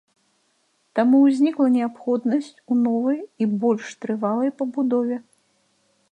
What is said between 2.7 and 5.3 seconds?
у новай і больш трывалай пабудове.